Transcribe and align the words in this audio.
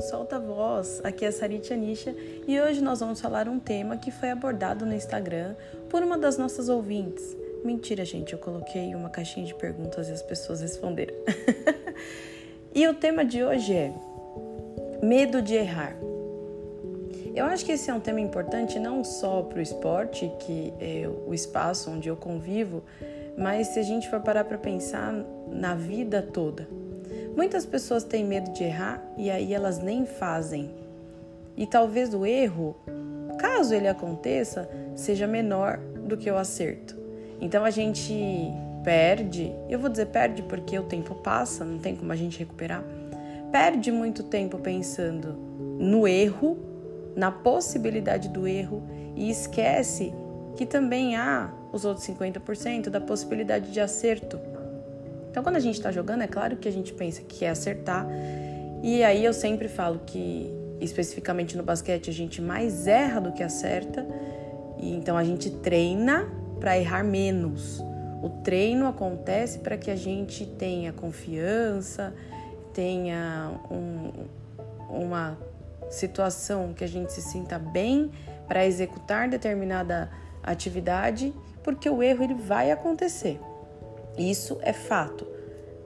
Solta 0.00 0.38
Voz. 0.38 1.00
Aqui 1.04 1.24
é 1.24 1.30
Sarit 1.30 1.72
Anisha 1.72 2.14
e 2.46 2.60
hoje 2.60 2.82
nós 2.82 2.98
vamos 2.98 3.20
falar 3.20 3.48
um 3.48 3.58
tema 3.60 3.96
que 3.96 4.10
foi 4.10 4.28
abordado 4.28 4.84
no 4.84 4.92
Instagram 4.92 5.54
por 5.88 6.02
uma 6.02 6.18
das 6.18 6.36
nossas 6.36 6.68
ouvintes. 6.68 7.36
Mentira, 7.64 8.04
gente, 8.04 8.32
eu 8.32 8.38
coloquei 8.38 8.94
uma 8.94 9.08
caixinha 9.08 9.46
de 9.46 9.54
perguntas 9.54 10.08
e 10.08 10.12
as 10.12 10.22
pessoas 10.22 10.60
responderam. 10.60 11.14
e 12.74 12.86
o 12.88 12.94
tema 12.94 13.24
de 13.24 13.44
hoje 13.44 13.72
é 13.72 13.94
medo 15.02 15.40
de 15.40 15.54
errar. 15.54 15.96
Eu 17.34 17.46
acho 17.46 17.64
que 17.64 17.72
esse 17.72 17.88
é 17.88 17.94
um 17.94 18.00
tema 18.00 18.20
importante 18.20 18.78
não 18.78 19.04
só 19.04 19.40
para 19.40 19.60
o 19.60 19.62
esporte, 19.62 20.30
que 20.40 20.74
é 20.80 21.08
o 21.26 21.32
espaço 21.32 21.90
onde 21.90 22.08
eu 22.08 22.16
convivo, 22.16 22.82
mas 23.38 23.68
se 23.68 23.78
a 23.78 23.82
gente 23.82 24.10
for 24.10 24.20
parar 24.20 24.44
para 24.44 24.58
pensar 24.58 25.14
na 25.48 25.76
vida 25.76 26.20
toda. 26.20 26.68
Muitas 27.36 27.64
pessoas 27.64 28.04
têm 28.04 28.24
medo 28.24 28.52
de 28.52 28.64
errar 28.64 29.02
e 29.16 29.30
aí 29.30 29.54
elas 29.54 29.78
nem 29.78 30.06
fazem. 30.06 30.70
E 31.56 31.66
talvez 31.66 32.14
o 32.14 32.24
erro, 32.26 32.76
caso 33.38 33.74
ele 33.74 33.88
aconteça, 33.88 34.68
seja 34.94 35.26
menor 35.26 35.78
do 36.06 36.16
que 36.16 36.30
o 36.30 36.36
acerto. 36.36 36.96
Então 37.40 37.64
a 37.64 37.70
gente 37.70 38.14
perde, 38.84 39.52
eu 39.68 39.78
vou 39.78 39.90
dizer 39.90 40.06
perde 40.06 40.42
porque 40.42 40.78
o 40.78 40.84
tempo 40.84 41.14
passa, 41.16 41.64
não 41.64 41.78
tem 41.78 41.94
como 41.94 42.12
a 42.12 42.16
gente 42.16 42.38
recuperar. 42.38 42.84
Perde 43.50 43.90
muito 43.90 44.22
tempo 44.22 44.58
pensando 44.58 45.32
no 45.78 46.06
erro, 46.06 46.58
na 47.16 47.30
possibilidade 47.30 48.28
do 48.28 48.46
erro 48.46 48.82
e 49.16 49.30
esquece 49.30 50.12
que 50.56 50.64
também 50.66 51.16
há 51.16 51.50
os 51.72 51.84
outros 51.84 52.06
50% 52.06 52.88
da 52.88 53.00
possibilidade 53.00 53.72
de 53.72 53.80
acerto. 53.80 54.38
Então, 55.30 55.42
quando 55.42 55.56
a 55.56 55.60
gente 55.60 55.76
está 55.76 55.92
jogando, 55.92 56.22
é 56.22 56.26
claro 56.26 56.56
que 56.56 56.68
a 56.68 56.72
gente 56.72 56.92
pensa 56.92 57.22
que 57.22 57.44
é 57.44 57.50
acertar. 57.50 58.06
E 58.82 59.04
aí 59.04 59.24
eu 59.24 59.32
sempre 59.32 59.68
falo 59.68 60.00
que, 60.04 60.52
especificamente 60.80 61.56
no 61.56 61.62
basquete, 61.62 62.10
a 62.10 62.12
gente 62.12 62.42
mais 62.42 62.86
erra 62.86 63.20
do 63.20 63.32
que 63.32 63.42
acerta. 63.42 64.06
E 64.78 64.94
então 64.94 65.16
a 65.16 65.22
gente 65.22 65.50
treina 65.50 66.28
para 66.58 66.76
errar 66.78 67.04
menos. 67.04 67.80
O 68.22 68.28
treino 68.42 68.86
acontece 68.86 69.60
para 69.60 69.76
que 69.76 69.90
a 69.90 69.96
gente 69.96 70.44
tenha 70.44 70.92
confiança, 70.92 72.12
tenha 72.74 73.52
um, 73.70 74.26
uma 74.88 75.38
situação 75.90 76.72
que 76.74 76.84
a 76.84 76.88
gente 76.88 77.12
se 77.12 77.22
sinta 77.22 77.58
bem 77.58 78.10
para 78.46 78.66
executar 78.66 79.28
determinada 79.28 80.10
atividade, 80.42 81.32
porque 81.62 81.88
o 81.88 82.02
erro 82.02 82.24
ele 82.24 82.34
vai 82.34 82.70
acontecer. 82.70 83.38
Isso 84.18 84.58
é 84.62 84.72
fato. 84.72 85.26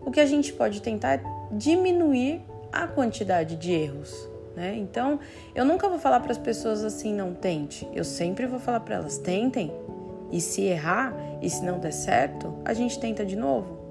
O 0.01 0.11
que 0.11 0.21
a 0.21 0.27
gente 0.27 0.53
pode 0.53 0.83
tentar 0.83 1.15
é 1.15 1.23
diminuir 1.53 2.43
a 2.73 2.87
quantidade 2.87 3.57
de 3.57 3.73
erros. 3.73 4.29
Né? 4.55 4.77
Então, 4.77 5.19
eu 5.55 5.65
nunca 5.65 5.89
vou 5.89 5.99
falar 5.99 6.21
para 6.21 6.33
as 6.33 6.39
pessoas 6.39 6.85
assim, 6.85 7.13
não 7.15 7.35
tente. 7.35 7.89
Eu 7.93 8.05
sempre 8.05 8.47
vou 8.47 8.59
falar 8.59 8.81
para 8.81 8.97
elas, 8.97 9.19
tentem. 9.19 9.73
E 10.31 10.41
se 10.41 10.63
errar 10.63 11.15
e 11.41 11.49
se 11.49 11.65
não 11.65 11.79
der 11.79 11.93
certo, 11.93 12.55
a 12.65 12.73
gente 12.73 12.99
tenta 12.99 13.25
de 13.25 13.37
novo. 13.37 13.85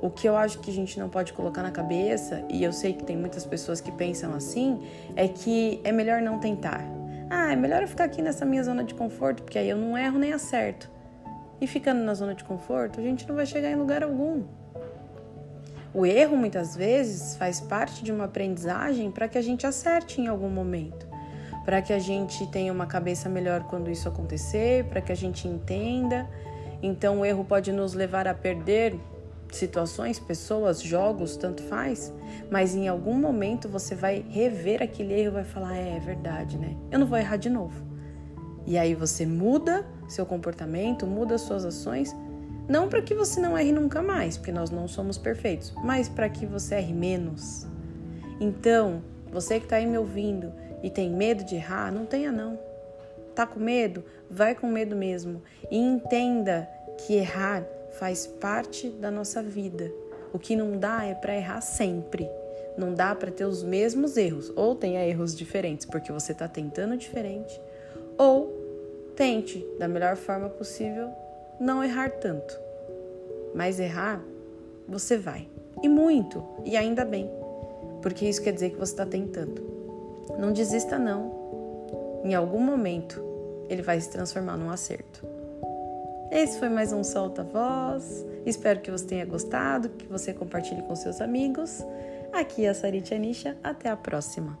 O 0.00 0.10
que 0.10 0.28
eu 0.28 0.36
acho 0.36 0.60
que 0.60 0.70
a 0.70 0.74
gente 0.74 0.98
não 0.98 1.08
pode 1.08 1.32
colocar 1.32 1.62
na 1.62 1.72
cabeça, 1.72 2.44
e 2.48 2.62
eu 2.62 2.72
sei 2.72 2.92
que 2.92 3.02
tem 3.02 3.16
muitas 3.16 3.44
pessoas 3.44 3.80
que 3.80 3.90
pensam 3.90 4.32
assim, 4.32 4.80
é 5.16 5.26
que 5.26 5.80
é 5.82 5.90
melhor 5.90 6.22
não 6.22 6.38
tentar. 6.38 6.84
Ah, 7.28 7.52
é 7.52 7.56
melhor 7.56 7.82
eu 7.82 7.88
ficar 7.88 8.04
aqui 8.04 8.22
nessa 8.22 8.44
minha 8.44 8.62
zona 8.62 8.84
de 8.84 8.94
conforto, 8.94 9.42
porque 9.42 9.58
aí 9.58 9.68
eu 9.68 9.76
não 9.76 9.98
erro 9.98 10.18
nem 10.18 10.32
acerto. 10.32 10.88
E 11.60 11.66
ficando 11.66 12.02
na 12.02 12.14
zona 12.14 12.34
de 12.34 12.44
conforto, 12.44 13.00
a 13.00 13.02
gente 13.02 13.26
não 13.28 13.34
vai 13.34 13.46
chegar 13.46 13.70
em 13.70 13.76
lugar 13.76 14.02
algum. 14.02 14.44
O 15.92 16.04
erro 16.04 16.36
muitas 16.36 16.76
vezes 16.76 17.36
faz 17.36 17.60
parte 17.60 18.04
de 18.04 18.12
uma 18.12 18.24
aprendizagem 18.24 19.10
para 19.10 19.26
que 19.26 19.38
a 19.38 19.42
gente 19.42 19.66
acerte 19.66 20.20
em 20.20 20.26
algum 20.26 20.48
momento, 20.48 21.08
para 21.64 21.82
que 21.82 21.92
a 21.92 21.98
gente 21.98 22.46
tenha 22.48 22.72
uma 22.72 22.86
cabeça 22.86 23.28
melhor 23.28 23.64
quando 23.64 23.90
isso 23.90 24.08
acontecer, 24.08 24.84
para 24.84 25.00
que 25.00 25.10
a 25.10 25.16
gente 25.16 25.48
entenda. 25.48 26.28
Então, 26.82 27.20
o 27.20 27.24
erro 27.24 27.44
pode 27.44 27.72
nos 27.72 27.94
levar 27.94 28.28
a 28.28 28.34
perder 28.34 28.94
situações, 29.50 30.18
pessoas, 30.18 30.80
jogos, 30.80 31.36
tanto 31.36 31.62
faz, 31.62 32.12
mas 32.50 32.74
em 32.74 32.86
algum 32.86 33.14
momento 33.14 33.68
você 33.68 33.94
vai 33.94 34.24
rever 34.28 34.82
aquele 34.82 35.14
erro 35.14 35.32
e 35.32 35.34
vai 35.34 35.44
falar: 35.44 35.76
é, 35.76 35.96
é 35.96 36.00
verdade, 36.00 36.58
né? 36.58 36.76
Eu 36.90 36.98
não 36.98 37.06
vou 37.06 37.18
errar 37.18 37.36
de 37.36 37.48
novo. 37.48 37.82
E 38.66 38.76
aí 38.76 38.94
você 38.94 39.24
muda 39.24 39.86
seu 40.08 40.24
comportamento, 40.26 41.06
muda 41.06 41.38
suas 41.38 41.64
ações, 41.64 42.14
não 42.68 42.88
para 42.88 43.00
que 43.00 43.14
você 43.14 43.40
não 43.40 43.56
erre 43.56 43.72
nunca 43.72 44.02
mais, 44.02 44.36
porque 44.36 44.52
nós 44.52 44.70
não 44.70 44.86
somos 44.86 45.16
perfeitos, 45.16 45.72
mas 45.82 46.08
para 46.08 46.28
que 46.28 46.44
você 46.44 46.76
erre 46.76 46.92
menos. 46.92 47.66
Então, 48.40 49.02
você 49.32 49.58
que 49.58 49.66
está 49.66 49.76
aí 49.76 49.86
me 49.86 49.98
ouvindo 49.98 50.52
e 50.82 50.90
tem 50.90 51.10
medo 51.10 51.44
de 51.44 51.56
errar, 51.56 51.92
não 51.92 52.04
tenha 52.04 52.30
não. 52.30 52.58
Tá 53.34 53.46
com 53.46 53.60
medo? 53.60 54.04
Vai 54.30 54.54
com 54.54 54.66
medo 54.66 54.96
mesmo 54.96 55.42
e 55.70 55.78
entenda 55.78 56.68
que 56.98 57.14
errar 57.14 57.64
faz 57.98 58.26
parte 58.26 58.88
da 58.90 59.10
nossa 59.10 59.42
vida. 59.42 59.90
O 60.32 60.38
que 60.38 60.54
não 60.54 60.78
dá 60.78 61.04
é 61.04 61.14
para 61.14 61.34
errar 61.34 61.60
sempre. 61.60 62.28
Não 62.76 62.94
dá 62.94 63.14
para 63.14 63.30
ter 63.30 63.44
os 63.44 63.62
mesmos 63.62 64.16
erros, 64.16 64.52
ou 64.54 64.74
tenha 64.74 65.04
erros 65.04 65.34
diferentes, 65.34 65.84
porque 65.84 66.12
você 66.12 66.32
está 66.32 66.46
tentando 66.46 66.96
diferente, 66.96 67.60
ou 68.16 68.57
Tente, 69.18 69.66
da 69.80 69.88
melhor 69.88 70.14
forma 70.14 70.48
possível, 70.48 71.10
não 71.58 71.82
errar 71.82 72.08
tanto. 72.08 72.56
Mas 73.52 73.80
errar, 73.80 74.22
você 74.86 75.16
vai. 75.16 75.48
E 75.82 75.88
muito, 75.88 76.40
e 76.64 76.76
ainda 76.76 77.04
bem, 77.04 77.28
porque 78.00 78.28
isso 78.28 78.40
quer 78.40 78.52
dizer 78.52 78.70
que 78.70 78.76
você 78.76 78.92
está 78.92 79.04
tentando. 79.04 79.60
Não 80.38 80.52
desista, 80.52 81.00
não. 81.00 82.22
Em 82.22 82.32
algum 82.32 82.60
momento, 82.60 83.20
ele 83.68 83.82
vai 83.82 84.00
se 84.00 84.08
transformar 84.08 84.56
num 84.56 84.70
acerto. 84.70 85.26
Esse 86.30 86.56
foi 86.60 86.68
mais 86.68 86.92
um 86.92 87.02
Solta 87.02 87.42
Voz. 87.42 88.24
Espero 88.46 88.78
que 88.78 88.90
você 88.92 89.04
tenha 89.04 89.26
gostado, 89.26 89.88
que 89.88 90.06
você 90.06 90.32
compartilhe 90.32 90.82
com 90.82 90.94
seus 90.94 91.20
amigos. 91.20 91.84
Aqui 92.32 92.66
é 92.66 92.68
a 92.68 92.74
Sarita 92.74 93.16
Anisha. 93.16 93.56
Até 93.64 93.90
a 93.90 93.96
próxima. 93.96 94.56